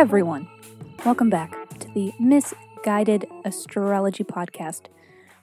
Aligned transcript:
everyone. 0.00 0.48
Welcome 1.04 1.28
back 1.28 1.78
to 1.78 1.86
the 1.92 2.14
Miss 2.18 2.54
Guided 2.82 3.26
Astrology 3.44 4.24
Podcast, 4.24 4.86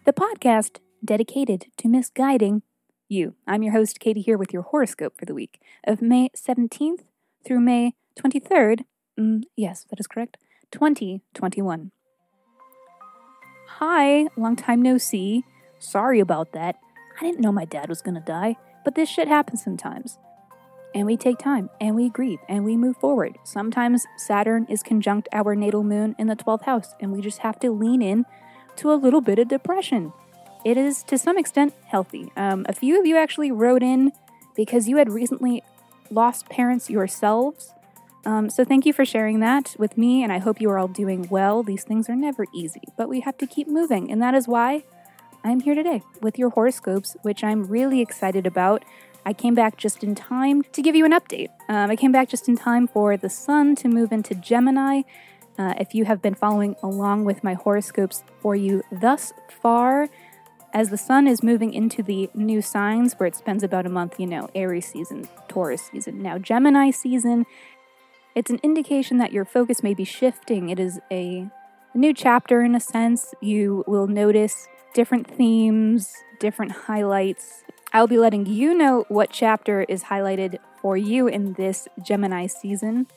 the 0.03 0.11
podcast 0.11 0.79
dedicated 1.05 1.67
to 1.77 1.87
misguiding 1.87 2.63
you. 3.07 3.35
I'm 3.45 3.61
your 3.61 3.73
host, 3.73 3.99
Katie, 3.99 4.21
here 4.21 4.35
with 4.35 4.51
your 4.51 4.63
horoscope 4.63 5.13
for 5.15 5.25
the 5.25 5.35
week 5.35 5.61
of 5.83 6.01
May 6.01 6.29
17th 6.35 7.01
through 7.45 7.59
May 7.59 7.93
23rd. 8.19 8.85
Mm, 9.19 9.43
yes, 9.55 9.85
that 9.91 9.99
is 9.99 10.07
correct. 10.07 10.37
2021. 10.71 11.91
Hi, 13.67 14.25
long 14.35 14.55
time 14.55 14.81
no 14.81 14.97
see. 14.97 15.45
Sorry 15.77 16.19
about 16.19 16.53
that. 16.53 16.77
I 17.21 17.23
didn't 17.23 17.41
know 17.41 17.51
my 17.51 17.65
dad 17.65 17.89
was 17.89 18.01
gonna 18.01 18.21
die, 18.25 18.55
but 18.83 18.95
this 18.95 19.07
shit 19.07 19.27
happens 19.27 19.63
sometimes. 19.63 20.17
And 20.95 21.05
we 21.05 21.17
take 21.17 21.37
time, 21.37 21.69
and 21.79 21.95
we 21.95 22.09
grieve, 22.09 22.39
and 22.47 22.63
we 22.63 22.77
move 22.77 22.97
forward. 22.97 23.37
Sometimes 23.43 24.05
Saturn 24.17 24.65
is 24.69 24.81
conjunct 24.81 25.27
our 25.31 25.55
natal 25.55 25.83
moon 25.83 26.15
in 26.17 26.27
the 26.27 26.35
12th 26.35 26.63
house, 26.63 26.95
and 26.99 27.11
we 27.11 27.21
just 27.21 27.39
have 27.39 27.59
to 27.59 27.71
lean 27.71 28.01
in 28.01 28.25
to 28.77 28.91
a 28.91 28.95
little 28.95 29.21
bit 29.21 29.37
of 29.37 29.47
depression. 29.47 30.13
It 30.65 30.77
is, 30.77 31.03
to 31.03 31.17
some 31.17 31.37
extent, 31.37 31.73
healthy. 31.85 32.31
Um, 32.35 32.65
a 32.67 32.73
few 32.73 32.99
of 32.99 33.05
you 33.05 33.17
actually 33.17 33.51
wrote 33.51 33.83
in 33.83 34.11
because 34.55 34.87
you 34.87 34.97
had 34.97 35.09
recently 35.09 35.63
lost 36.09 36.49
parents 36.49 36.89
yourselves. 36.89 37.73
Um, 38.25 38.49
so, 38.49 38.65
thank 38.65 38.85
you 38.85 38.93
for 38.93 39.05
sharing 39.05 39.39
that 39.41 39.75
with 39.77 39.97
me, 39.97 40.23
and 40.23 40.31
I 40.31 40.39
hope 40.39 40.59
you 40.59 40.69
are 40.69 40.79
all 40.79 40.87
doing 40.87 41.27
well. 41.29 41.63
These 41.63 41.83
things 41.83 42.09
are 42.09 42.15
never 42.15 42.45
easy, 42.53 42.81
but 42.97 43.07
we 43.07 43.21
have 43.21 43.37
to 43.37 43.47
keep 43.47 43.67
moving, 43.67 44.11
and 44.11 44.21
that 44.21 44.33
is 44.33 44.47
why 44.47 44.83
I'm 45.43 45.61
here 45.61 45.75
today 45.75 46.01
with 46.21 46.37
your 46.37 46.49
horoscopes, 46.49 47.15
which 47.21 47.43
I'm 47.43 47.67
really 47.67 48.01
excited 48.01 48.45
about. 48.45 48.83
I 49.27 49.33
came 49.33 49.55
back 49.55 49.75
just 49.75 50.05
in 50.05 50.15
time 50.15 50.63
to 50.71 50.81
give 50.81 50.95
you 50.95 51.03
an 51.03 51.11
update. 51.11 51.49
Um, 51.67 51.91
I 51.91 51.97
came 51.97 52.13
back 52.13 52.29
just 52.29 52.47
in 52.47 52.55
time 52.55 52.87
for 52.87 53.17
the 53.17 53.29
sun 53.29 53.75
to 53.75 53.89
move 53.89 54.13
into 54.13 54.33
Gemini. 54.33 55.01
Uh, 55.59 55.73
if 55.77 55.93
you 55.93 56.05
have 56.05 56.21
been 56.21 56.33
following 56.33 56.77
along 56.81 57.25
with 57.25 57.43
my 57.43 57.53
horoscopes 57.53 58.23
for 58.39 58.55
you 58.55 58.83
thus 58.89 59.33
far, 59.49 60.07
as 60.73 60.91
the 60.91 60.97
sun 60.97 61.27
is 61.27 61.43
moving 61.43 61.73
into 61.73 62.01
the 62.01 62.29
new 62.33 62.61
signs 62.61 63.15
where 63.15 63.27
it 63.27 63.35
spends 63.35 63.63
about 63.63 63.85
a 63.85 63.89
month, 63.89 64.17
you 64.17 64.27
know, 64.27 64.49
Aries 64.55 64.87
season, 64.87 65.27
Taurus 65.49 65.81
season, 65.91 66.21
now 66.23 66.37
Gemini 66.37 66.91
season, 66.91 67.45
it's 68.33 68.49
an 68.49 68.61
indication 68.63 69.17
that 69.17 69.33
your 69.33 69.43
focus 69.43 69.83
may 69.83 69.93
be 69.93 70.05
shifting. 70.05 70.69
It 70.69 70.79
is 70.79 71.01
a, 71.11 71.45
a 71.93 71.97
new 71.97 72.13
chapter 72.13 72.61
in 72.61 72.75
a 72.75 72.79
sense. 72.79 73.33
You 73.41 73.83
will 73.87 74.07
notice 74.07 74.69
different 74.93 75.29
themes, 75.29 76.13
different 76.39 76.71
highlights. 76.71 77.65
I'll 77.93 78.07
be 78.07 78.17
letting 78.17 78.45
you 78.45 78.73
know 78.73 79.05
what 79.07 79.29
chapter 79.31 79.83
is 79.83 80.03
highlighted 80.03 80.57
for 80.81 80.97
you 80.97 81.27
in 81.27 81.53
this 81.53 81.87
Gemini 82.03 82.47
season. 82.47 83.07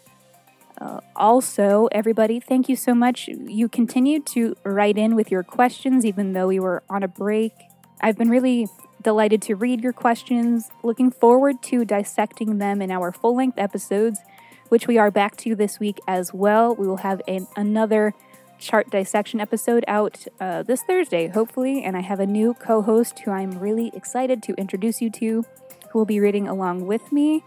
Uh, 0.81 1.01
also, 1.15 1.89
everybody, 1.93 2.41
thank 2.41 2.69
you 2.69 2.77
so 2.77 2.95
much. 2.95 3.29
You 3.29 3.69
continued 3.69 4.27
to 4.29 4.57
write 4.65 4.97
in 4.97 5.15
with 5.15 5.31
your 5.31 5.43
questions 5.43 6.07
even 6.07 6.33
though 6.33 6.47
we 6.47 6.61
were 6.61 6.83
on 6.89 7.03
a 7.03 7.09
break. 7.09 7.53
I've 8.01 8.17
been 8.17 8.31
really 8.31 8.69
delighted 9.03 9.43
to 9.43 9.57
read 9.57 9.83
your 9.83 9.93
questions, 9.93 10.71
looking 10.83 11.11
forward 11.11 11.63
to 11.65 11.85
dissecting 11.85 12.59
them 12.59 12.81
in 12.81 12.91
our 12.91 13.13
full 13.13 13.37
length 13.37 13.59
episodes, 13.59 14.21
which 14.69 14.87
we 14.87 14.97
are 14.99 15.11
back 15.11 15.37
to 15.39 15.55
this 15.55 15.81
week 15.81 15.99
as 16.07 16.33
well. 16.33 16.75
We 16.75 16.87
will 16.87 16.99
have 16.99 17.21
an, 17.27 17.47
another 17.57 18.15
chart 18.61 18.91
dissection 18.91 19.41
episode 19.41 19.85
out 19.89 20.27
uh, 20.39 20.63
this 20.63 20.83
Thursday, 20.83 21.29
hopefully, 21.29 21.83
and 21.83 21.97
I 21.97 22.01
have 22.01 22.21
a 22.21 22.27
new 22.27 22.55
co 22.55 22.83
host 22.83 23.19
who 23.21 23.31
I'm 23.31 23.59
really 23.59 23.91
excited 23.95 24.43
to 24.45 24.55
introduce 24.55 25.01
you 25.01 25.11
to, 25.11 25.45
who 25.91 25.99
will 25.99 26.07
be 26.07 26.21
reading 26.21 26.47
along 26.47 26.87
with 26.87 27.11
me. 27.11 27.43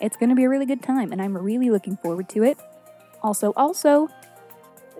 It's 0.00 0.16
going 0.16 0.28
to 0.28 0.34
be 0.34 0.44
a 0.44 0.48
really 0.48 0.66
good 0.66 0.82
time, 0.82 1.12
and 1.12 1.22
I'm 1.22 1.36
really 1.36 1.70
looking 1.70 1.96
forward 1.96 2.28
to 2.30 2.42
it. 2.42 2.58
Also, 3.22 3.52
also, 3.56 4.08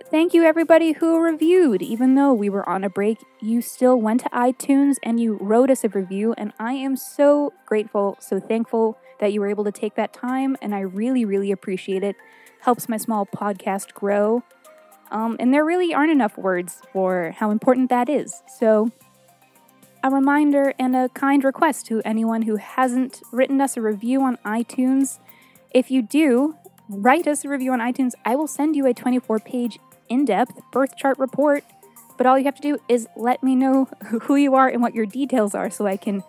thank 0.09 0.33
you 0.33 0.43
everybody 0.43 0.93
who 0.93 1.19
reviewed. 1.19 1.81
Even 1.81 2.15
though 2.15 2.33
we 2.33 2.49
were 2.49 2.67
on 2.67 2.83
a 2.83 2.89
break, 2.89 3.19
you 3.41 3.61
still 3.61 3.99
went 3.99 4.21
to 4.21 4.29
iTunes 4.29 4.95
and 5.03 5.19
you 5.19 5.37
wrote 5.39 5.69
us 5.69 5.83
a 5.83 5.89
review, 5.89 6.33
and 6.37 6.53
I 6.59 6.73
am 6.73 6.95
so 6.95 7.53
grateful, 7.65 8.17
so 8.19 8.39
thankful 8.39 8.97
that 9.19 9.33
you 9.33 9.41
were 9.41 9.49
able 9.49 9.65
to 9.65 9.71
take 9.71 9.95
that 9.95 10.13
time, 10.13 10.55
and 10.61 10.73
I 10.73 10.79
really, 10.79 11.25
really 11.25 11.51
appreciate 11.51 12.03
it. 12.03 12.15
Helps 12.61 12.89
my 12.89 12.97
small 12.97 13.25
podcast 13.25 13.93
grow. 13.93 14.43
Um, 15.11 15.37
and 15.39 15.53
there 15.53 15.65
really 15.65 15.93
aren't 15.93 16.11
enough 16.11 16.37
words 16.37 16.81
for 16.93 17.33
how 17.37 17.51
important 17.51 17.89
that 17.89 18.09
is. 18.09 18.41
So, 18.59 18.91
a 20.03 20.09
reminder 20.09 20.73
and 20.79 20.95
a 20.95 21.09
kind 21.09 21.43
request 21.43 21.85
to 21.87 22.01
anyone 22.05 22.43
who 22.43 22.55
hasn't 22.55 23.21
written 23.31 23.59
us 23.59 23.75
a 23.75 23.81
review 23.81 24.21
on 24.21 24.37
iTunes. 24.45 25.19
If 25.71 25.91
you 25.91 26.01
do, 26.01 26.55
write 26.87 27.27
us 27.27 27.43
a 27.43 27.49
review 27.49 27.73
on 27.73 27.79
iTunes. 27.79 28.13
I 28.23 28.35
will 28.35 28.47
send 28.47 28.75
you 28.75 28.85
a 28.85 28.93
24 28.93 29.39
page 29.39 29.77
in 30.07 30.25
depth 30.25 30.59
birth 30.71 30.95
chart 30.95 31.19
report. 31.19 31.63
But 32.17 32.27
all 32.27 32.37
you 32.37 32.45
have 32.45 32.55
to 32.55 32.61
do 32.61 32.77
is 32.87 33.07
let 33.15 33.43
me 33.43 33.55
know 33.55 33.85
who 34.21 34.35
you 34.35 34.55
are 34.55 34.67
and 34.67 34.81
what 34.81 34.95
your 34.95 35.05
details 35.05 35.53
are 35.53 35.69
so 35.69 35.85
I 35.85 35.97
can 35.97 36.23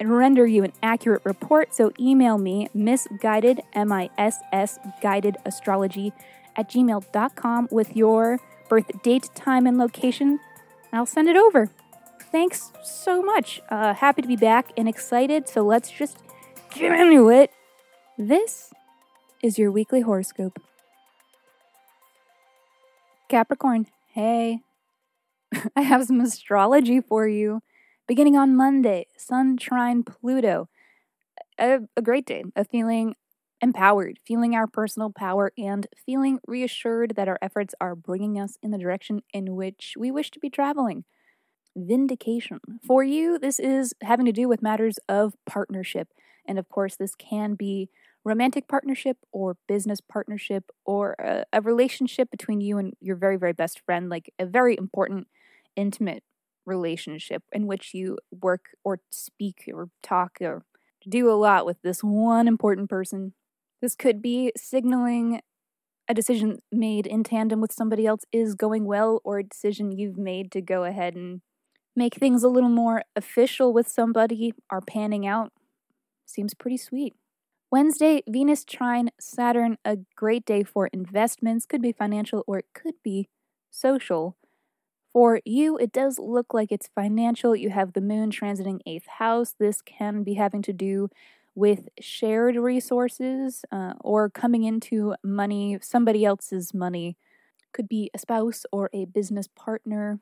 render 0.00 0.46
you 0.46 0.62
an 0.62 0.72
accurate 0.82 1.22
report. 1.24 1.74
So 1.74 1.92
email 1.98 2.38
me, 2.38 2.68
misguided, 2.72 3.60
M 3.72 3.90
I 3.90 4.10
S 4.16 4.38
S, 4.52 4.78
guided 5.02 5.36
astrology 5.44 6.12
at 6.58 6.68
gmail.com 6.68 7.68
with 7.70 7.96
your 7.96 8.38
birth 8.68 8.90
date, 9.02 9.30
time, 9.34 9.66
and 9.66 9.78
location. 9.78 10.40
I'll 10.92 11.06
send 11.06 11.28
it 11.28 11.36
over. 11.36 11.70
Thanks 12.30 12.72
so 12.82 13.22
much. 13.22 13.62
Uh, 13.70 13.94
happy 13.94 14.20
to 14.20 14.28
be 14.28 14.36
back 14.36 14.72
and 14.76 14.88
excited. 14.88 15.48
So 15.48 15.62
let's 15.62 15.90
just 15.90 16.18
get 16.74 16.92
into 16.92 17.30
it. 17.30 17.50
This 18.18 18.72
is 19.42 19.58
your 19.58 19.70
weekly 19.70 20.02
horoscope. 20.02 20.60
Capricorn, 23.28 23.86
hey. 24.12 24.60
I 25.76 25.82
have 25.82 26.04
some 26.04 26.20
astrology 26.20 27.00
for 27.00 27.28
you. 27.28 27.62
Beginning 28.06 28.36
on 28.36 28.56
Monday, 28.56 29.06
Sun 29.16 29.58
trine 29.58 30.02
Pluto. 30.02 30.68
A, 31.58 31.80
a 31.96 32.02
great 32.02 32.26
day 32.26 32.44
a 32.56 32.64
feeling 32.64 33.14
empowered, 33.60 34.18
feeling 34.26 34.54
our 34.54 34.66
personal 34.66 35.10
power, 35.10 35.52
and 35.58 35.86
feeling 36.06 36.38
reassured 36.46 37.14
that 37.16 37.28
our 37.28 37.38
efforts 37.42 37.74
are 37.80 37.94
bringing 37.96 38.38
us 38.38 38.56
in 38.62 38.70
the 38.70 38.78
direction 38.78 39.22
in 39.32 39.56
which 39.56 39.94
we 39.98 40.10
wish 40.10 40.30
to 40.30 40.40
be 40.40 40.50
traveling. 40.50 41.04
Vindication. 41.76 42.58
For 42.86 43.04
you, 43.04 43.38
this 43.38 43.58
is 43.58 43.94
having 44.02 44.26
to 44.26 44.32
do 44.32 44.48
with 44.48 44.62
matters 44.62 44.98
of 45.08 45.34
partnership. 45.46 46.08
And 46.46 46.58
of 46.58 46.68
course, 46.68 46.96
this 46.96 47.14
can 47.14 47.54
be 47.54 47.88
romantic 48.24 48.68
partnership 48.68 49.18
or 49.32 49.56
business 49.68 50.00
partnership 50.00 50.70
or 50.84 51.14
a, 51.18 51.44
a 51.52 51.60
relationship 51.60 52.30
between 52.30 52.60
you 52.60 52.78
and 52.78 52.94
your 53.00 53.16
very, 53.16 53.36
very 53.36 53.52
best 53.52 53.80
friend, 53.86 54.08
like 54.08 54.32
a 54.38 54.46
very 54.46 54.76
important, 54.76 55.28
intimate 55.76 56.24
relationship 56.66 57.42
in 57.52 57.66
which 57.66 57.94
you 57.94 58.18
work 58.30 58.66
or 58.84 59.00
speak 59.10 59.70
or 59.72 59.88
talk 60.02 60.38
or 60.40 60.64
do 61.08 61.30
a 61.30 61.32
lot 61.32 61.64
with 61.64 61.80
this 61.82 62.02
one 62.02 62.48
important 62.48 62.90
person 62.90 63.32
this 63.80 63.94
could 63.94 64.20
be 64.20 64.52
signaling 64.56 65.40
a 66.08 66.14
decision 66.14 66.58
made 66.72 67.06
in 67.06 67.22
tandem 67.22 67.60
with 67.60 67.72
somebody 67.72 68.06
else 68.06 68.22
is 68.32 68.54
going 68.54 68.84
well, 68.84 69.20
or 69.24 69.38
a 69.38 69.44
decision 69.44 69.92
you've 69.92 70.16
made 70.16 70.50
to 70.52 70.60
go 70.62 70.84
ahead 70.84 71.14
and 71.14 71.42
make 71.94 72.14
things 72.14 72.42
a 72.42 72.48
little 72.48 72.70
more 72.70 73.02
official 73.14 73.72
with 73.72 73.88
somebody 73.88 74.54
are 74.70 74.80
panning 74.80 75.26
out. 75.26 75.52
Seems 76.24 76.54
pretty 76.54 76.76
sweet. 76.78 77.14
Wednesday, 77.70 78.22
Venus 78.26 78.64
trine 78.64 79.10
Saturn, 79.20 79.76
a 79.84 79.98
great 80.16 80.46
day 80.46 80.62
for 80.62 80.86
investments, 80.86 81.66
could 81.66 81.82
be 81.82 81.92
financial 81.92 82.42
or 82.46 82.60
it 82.60 82.66
could 82.72 82.94
be 83.04 83.28
social. 83.70 84.36
For 85.12 85.40
you, 85.44 85.76
it 85.76 85.92
does 85.92 86.18
look 86.18 86.54
like 86.54 86.72
it's 86.72 86.88
financial. 86.94 87.56
You 87.56 87.70
have 87.70 87.92
the 87.92 88.00
moon 88.00 88.30
transiting 88.30 88.80
eighth 88.86 89.06
house. 89.18 89.54
This 89.58 89.82
can 89.82 90.22
be 90.22 90.34
having 90.34 90.62
to 90.62 90.72
do 90.72 91.08
with 91.58 91.88
shared 92.00 92.54
resources 92.54 93.64
uh, 93.72 93.94
or 94.00 94.30
coming 94.30 94.62
into 94.62 95.16
money, 95.24 95.76
somebody 95.82 96.24
else's 96.24 96.72
money. 96.72 97.16
Could 97.72 97.88
be 97.88 98.10
a 98.14 98.18
spouse 98.18 98.64
or 98.72 98.88
a 98.94 99.04
business 99.04 99.48
partner. 99.48 100.20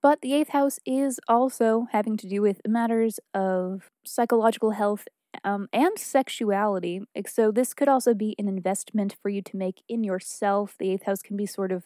But 0.00 0.20
the 0.20 0.34
eighth 0.34 0.50
house 0.50 0.78
is 0.86 1.18
also 1.26 1.86
having 1.90 2.16
to 2.18 2.28
do 2.28 2.42
with 2.42 2.60
matters 2.66 3.18
of 3.34 3.90
psychological 4.04 4.72
health 4.72 5.08
um, 5.42 5.68
and 5.72 5.98
sexuality. 5.98 7.00
So, 7.26 7.50
this 7.50 7.74
could 7.74 7.88
also 7.88 8.14
be 8.14 8.36
an 8.38 8.48
investment 8.48 9.16
for 9.20 9.30
you 9.30 9.42
to 9.42 9.56
make 9.56 9.82
in 9.88 10.04
yourself. 10.04 10.76
The 10.78 10.90
eighth 10.92 11.04
house 11.04 11.22
can 11.22 11.36
be 11.36 11.46
sort 11.46 11.72
of 11.72 11.84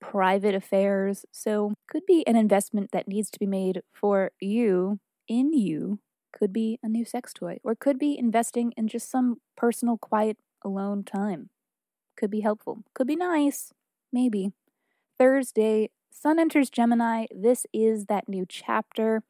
private 0.00 0.54
affairs. 0.54 1.24
So, 1.32 1.74
could 1.88 2.04
be 2.06 2.26
an 2.26 2.36
investment 2.36 2.90
that 2.92 3.08
needs 3.08 3.30
to 3.30 3.38
be 3.38 3.46
made 3.46 3.80
for 3.92 4.32
you, 4.40 4.98
in 5.26 5.54
you, 5.54 6.00
could 6.36 6.52
be 6.52 6.78
a 6.82 6.88
new 6.88 7.04
sex 7.04 7.32
toy, 7.32 7.58
or 7.62 7.74
could 7.76 7.98
be 7.98 8.18
investing 8.18 8.72
in 8.76 8.88
just 8.88 9.08
some 9.08 9.40
personal, 9.56 9.96
quiet, 9.96 10.36
alone 10.64 11.04
time. 11.04 11.48
Could 12.16 12.30
be 12.30 12.40
helpful. 12.40 12.82
Could 12.94 13.06
be 13.06 13.16
nice. 13.16 13.72
Maybe. 14.12 14.52
Thursday, 15.18 15.90
Sun 16.10 16.38
enters 16.40 16.70
Gemini. 16.70 17.26
This 17.34 17.66
is 17.72 18.06
that 18.06 18.28
new 18.28 18.46
chapter. 18.48 19.22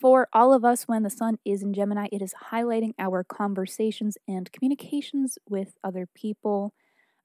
For 0.00 0.28
all 0.32 0.52
of 0.52 0.64
us, 0.64 0.84
when 0.84 1.02
the 1.02 1.10
Sun 1.10 1.38
is 1.44 1.62
in 1.62 1.72
Gemini, 1.72 2.06
it 2.12 2.22
is 2.22 2.34
highlighting 2.52 2.92
our 2.98 3.24
conversations 3.24 4.18
and 4.28 4.52
communications 4.52 5.38
with 5.48 5.74
other 5.82 6.06
people. 6.14 6.72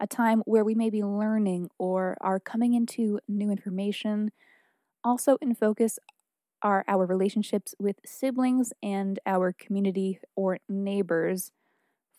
a 0.01 0.07
time 0.07 0.41
where 0.45 0.63
we 0.65 0.73
may 0.73 0.89
be 0.89 1.03
learning 1.03 1.69
or 1.77 2.17
are 2.21 2.39
coming 2.39 2.73
into 2.73 3.19
new 3.27 3.51
information. 3.51 4.31
Also, 5.03 5.37
in 5.41 5.53
focus 5.53 5.99
are 6.61 6.83
our 6.87 7.05
relationships 7.05 7.73
with 7.79 7.97
siblings 8.05 8.73
and 8.81 9.19
our 9.25 9.53
community 9.53 10.19
or 10.35 10.59
neighbors. 10.69 11.51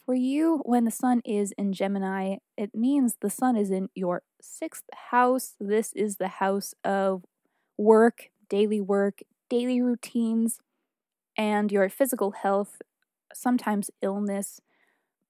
For 0.05 0.15
you, 0.15 0.63
when 0.65 0.85
the 0.85 0.91
sun 0.91 1.23
is 1.25 1.53
in 1.53 1.73
Gemini, 1.73 2.37
it 2.57 2.75
means 2.75 3.17
the 3.21 3.31
sun 3.31 3.57
is 3.57 3.71
in 3.71 3.89
your 3.95 4.23
sixth 4.41 4.85
house. 5.11 5.55
This 5.61 5.93
is 5.93 6.17
the 6.17 6.29
house 6.29 6.75
of 6.85 7.25
work, 7.77 8.31
daily 8.49 8.81
work, 8.81 9.21
daily 9.49 9.81
routines, 9.81 10.59
and 11.37 11.71
your 11.71 11.89
physical 11.89 12.33
health, 12.33 12.83
sometimes 13.33 13.91
illness. 14.03 14.61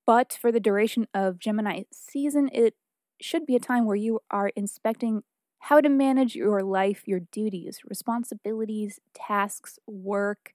But 0.06 0.36
for 0.40 0.50
the 0.50 0.60
duration 0.60 1.06
of 1.14 1.38
Gemini 1.38 1.82
season, 1.92 2.48
it 2.52 2.74
should 3.20 3.46
be 3.46 3.56
a 3.56 3.60
time 3.60 3.84
where 3.84 3.96
you 3.96 4.20
are 4.30 4.50
inspecting 4.56 5.22
how 5.62 5.80
to 5.80 5.88
manage 5.88 6.34
your 6.36 6.62
life, 6.62 7.02
your 7.06 7.20
duties, 7.20 7.80
responsibilities, 7.88 9.00
tasks, 9.14 9.78
work. 9.86 10.54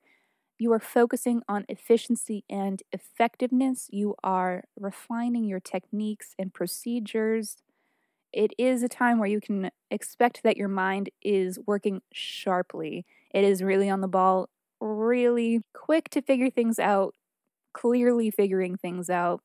You 0.59 0.73
are 0.73 0.79
focusing 0.79 1.43
on 1.49 1.65
efficiency 1.69 2.43
and 2.49 2.83
effectiveness. 2.93 3.87
You 3.91 4.15
are 4.23 4.63
refining 4.79 5.45
your 5.45 5.59
techniques 5.61 6.35
and 6.39 6.53
procedures. 6.53 7.57
It 8.33 8.51
is 8.57 8.83
a 8.83 8.89
time 8.89 9.19
where 9.19 9.29
you 9.29 9.41
can 9.41 9.71
expect 9.91 10.43
that 10.43 10.57
your 10.57 10.67
mind 10.67 11.09
is 11.23 11.59
working 11.65 12.01
sharply. 12.13 13.05
It 13.33 13.43
is 13.43 13.63
really 13.63 13.89
on 13.89 14.01
the 14.01 14.07
ball, 14.07 14.49
really 14.79 15.61
quick 15.73 16.09
to 16.11 16.21
figure 16.21 16.49
things 16.49 16.79
out, 16.79 17.15
clearly 17.73 18.31
figuring 18.31 18.77
things 18.77 19.09
out. 19.09 19.41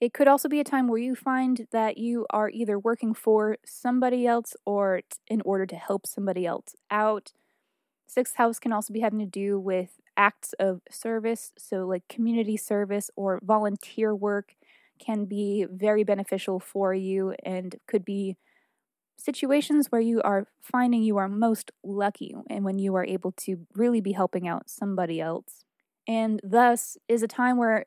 It 0.00 0.14
could 0.14 0.28
also 0.28 0.48
be 0.48 0.60
a 0.60 0.64
time 0.64 0.88
where 0.88 0.98
you 0.98 1.14
find 1.14 1.66
that 1.72 1.98
you 1.98 2.26
are 2.30 2.48
either 2.48 2.78
working 2.78 3.12
for 3.12 3.58
somebody 3.66 4.26
else 4.26 4.56
or 4.64 5.02
in 5.28 5.42
order 5.42 5.66
to 5.66 5.76
help 5.76 6.06
somebody 6.06 6.46
else 6.46 6.74
out. 6.90 7.32
Sixth 8.06 8.36
house 8.36 8.58
can 8.58 8.72
also 8.72 8.92
be 8.92 9.00
having 9.00 9.20
to 9.20 9.26
do 9.26 9.60
with 9.60 10.00
acts 10.16 10.54
of 10.54 10.82
service, 10.90 11.52
so 11.58 11.86
like 11.86 12.08
community 12.08 12.56
service 12.56 13.10
or 13.16 13.40
volunteer 13.44 14.14
work 14.14 14.54
can 14.98 15.26
be 15.26 15.66
very 15.70 16.04
beneficial 16.04 16.60
for 16.60 16.94
you 16.94 17.34
and 17.44 17.76
could 17.86 18.04
be 18.04 18.36
situations 19.18 19.88
where 19.90 20.00
you 20.00 20.22
are 20.22 20.46
finding 20.62 21.02
you 21.02 21.18
are 21.18 21.28
most 21.28 21.70
lucky 21.84 22.34
and 22.48 22.64
when 22.64 22.78
you 22.78 22.94
are 22.94 23.04
able 23.04 23.32
to 23.32 23.66
really 23.74 24.00
be 24.00 24.12
helping 24.12 24.48
out 24.48 24.68
somebody 24.70 25.20
else. 25.20 25.64
And 26.08 26.40
thus 26.42 26.96
is 27.08 27.22
a 27.22 27.28
time 27.28 27.58
where 27.58 27.86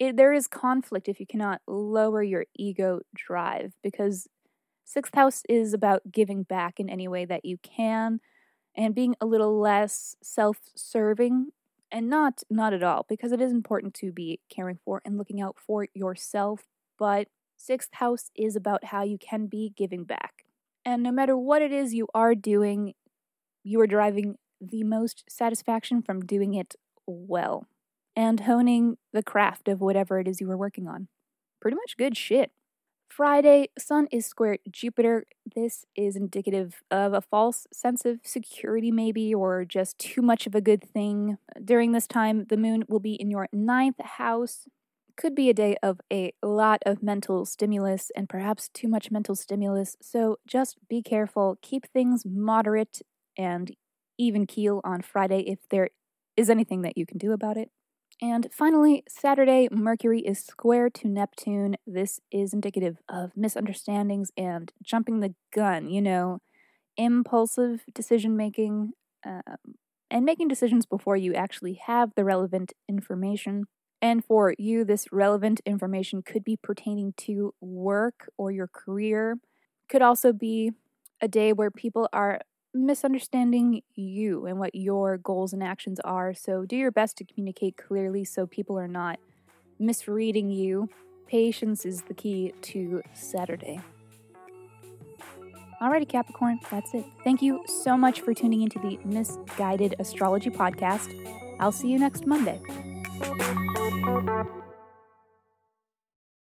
it, 0.00 0.16
there 0.16 0.32
is 0.32 0.48
conflict 0.48 1.08
if 1.08 1.20
you 1.20 1.26
cannot 1.26 1.60
lower 1.68 2.22
your 2.22 2.46
ego 2.56 3.00
drive 3.14 3.74
because 3.82 4.26
sixth 4.84 5.14
house 5.14 5.42
is 5.48 5.72
about 5.74 6.10
giving 6.10 6.42
back 6.42 6.80
in 6.80 6.88
any 6.88 7.06
way 7.06 7.24
that 7.26 7.44
you 7.44 7.58
can 7.58 8.18
and 8.74 8.94
being 8.94 9.14
a 9.20 9.26
little 9.26 9.60
less 9.60 10.16
self-serving 10.22 11.50
and 11.92 12.08
not 12.08 12.42
not 12.48 12.72
at 12.72 12.82
all 12.82 13.04
because 13.08 13.30
it 13.30 13.40
is 13.40 13.52
important 13.52 13.92
to 13.92 14.10
be 14.10 14.40
caring 14.48 14.78
for 14.84 15.02
and 15.04 15.18
looking 15.18 15.40
out 15.40 15.56
for 15.58 15.86
yourself 15.94 16.62
but 16.98 17.28
sixth 17.56 17.90
house 17.92 18.30
is 18.34 18.56
about 18.56 18.86
how 18.86 19.02
you 19.02 19.18
can 19.18 19.46
be 19.46 19.72
giving 19.76 20.04
back. 20.04 20.44
And 20.84 21.02
no 21.02 21.12
matter 21.12 21.36
what 21.36 21.60
it 21.60 21.72
is 21.72 21.92
you 21.92 22.08
are 22.14 22.34
doing 22.34 22.94
you 23.62 23.78
are 23.80 23.86
deriving 23.86 24.36
the 24.60 24.82
most 24.82 25.24
satisfaction 25.28 26.00
from 26.00 26.24
doing 26.24 26.54
it 26.54 26.74
well 27.06 27.66
and 28.20 28.40
honing 28.40 28.98
the 29.14 29.22
craft 29.22 29.66
of 29.66 29.80
whatever 29.80 30.20
it 30.20 30.28
is 30.28 30.42
you 30.42 30.46
were 30.46 30.56
working 30.58 30.86
on. 30.86 31.08
Pretty 31.58 31.74
much 31.74 31.96
good 31.96 32.18
shit. 32.18 32.50
Friday, 33.08 33.68
Sun 33.78 34.08
is 34.12 34.26
square 34.26 34.58
Jupiter. 34.70 35.24
This 35.56 35.86
is 35.96 36.16
indicative 36.16 36.82
of 36.90 37.14
a 37.14 37.22
false 37.22 37.66
sense 37.72 38.04
of 38.04 38.18
security, 38.22 38.92
maybe, 38.92 39.34
or 39.34 39.64
just 39.64 39.98
too 39.98 40.20
much 40.20 40.46
of 40.46 40.54
a 40.54 40.60
good 40.60 40.84
thing. 40.84 41.38
During 41.64 41.92
this 41.92 42.06
time, 42.06 42.44
the 42.50 42.58
moon 42.58 42.84
will 42.90 43.00
be 43.00 43.14
in 43.14 43.30
your 43.30 43.48
ninth 43.54 44.00
house. 44.02 44.66
Could 45.16 45.34
be 45.34 45.48
a 45.48 45.54
day 45.54 45.76
of 45.82 45.98
a 46.12 46.32
lot 46.42 46.82
of 46.84 47.02
mental 47.02 47.46
stimulus 47.46 48.10
and 48.14 48.28
perhaps 48.28 48.68
too 48.68 48.88
much 48.88 49.10
mental 49.10 49.34
stimulus, 49.34 49.96
so 50.02 50.36
just 50.46 50.76
be 50.90 51.00
careful. 51.02 51.56
Keep 51.62 51.86
things 51.86 52.24
moderate 52.26 53.00
and 53.38 53.74
even 54.18 54.46
keel 54.46 54.82
on 54.84 55.00
Friday 55.00 55.40
if 55.40 55.60
there 55.70 55.88
is 56.36 56.50
anything 56.50 56.82
that 56.82 56.98
you 56.98 57.06
can 57.06 57.16
do 57.16 57.32
about 57.32 57.56
it. 57.56 57.70
And 58.22 58.48
finally, 58.52 59.02
Saturday, 59.08 59.68
Mercury 59.70 60.20
is 60.20 60.38
square 60.44 60.90
to 60.90 61.08
Neptune. 61.08 61.76
This 61.86 62.20
is 62.30 62.52
indicative 62.52 62.98
of 63.08 63.34
misunderstandings 63.36 64.30
and 64.36 64.70
jumping 64.82 65.20
the 65.20 65.34
gun, 65.54 65.88
you 65.88 66.02
know, 66.02 66.40
impulsive 66.96 67.82
decision 67.94 68.36
making, 68.36 68.92
um, 69.26 69.42
and 70.10 70.24
making 70.24 70.48
decisions 70.48 70.86
before 70.86 71.16
you 71.16 71.34
actually 71.34 71.74
have 71.86 72.12
the 72.16 72.24
relevant 72.24 72.72
information. 72.88 73.66
And 74.02 74.24
for 74.24 74.54
you, 74.58 74.84
this 74.84 75.06
relevant 75.12 75.60
information 75.66 76.22
could 76.22 76.44
be 76.44 76.56
pertaining 76.56 77.14
to 77.18 77.54
work 77.60 78.28
or 78.38 78.50
your 78.52 78.68
career. 78.68 79.38
Could 79.88 80.02
also 80.02 80.32
be 80.32 80.72
a 81.20 81.28
day 81.28 81.52
where 81.52 81.70
people 81.70 82.08
are 82.12 82.40
misunderstanding 82.72 83.82
you 83.94 84.46
and 84.46 84.58
what 84.58 84.74
your 84.74 85.18
goals 85.18 85.52
and 85.52 85.62
actions 85.62 86.00
are. 86.00 86.34
So 86.34 86.64
do 86.64 86.76
your 86.76 86.90
best 86.90 87.16
to 87.18 87.24
communicate 87.24 87.76
clearly 87.76 88.24
so 88.24 88.46
people 88.46 88.78
are 88.78 88.88
not 88.88 89.18
misreading 89.78 90.50
you. 90.50 90.88
Patience 91.26 91.84
is 91.84 92.02
the 92.02 92.14
key 92.14 92.52
to 92.62 93.02
Saturday. 93.12 93.80
Alrighty, 95.80 96.08
Capricorn, 96.08 96.60
that's 96.70 96.92
it. 96.92 97.06
Thank 97.24 97.40
you 97.40 97.64
so 97.66 97.96
much 97.96 98.20
for 98.20 98.34
tuning 98.34 98.60
into 98.60 98.78
the 98.78 98.98
Miss 99.04 99.38
Guided 99.56 99.94
Astrology 99.98 100.50
Podcast. 100.50 101.08
I'll 101.58 101.72
see 101.72 101.88
you 101.88 101.98
next 101.98 102.26
Monday. 102.26 102.60